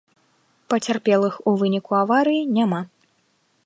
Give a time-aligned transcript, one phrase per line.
[0.73, 2.81] Пацярпелых у выніку аварыі няма.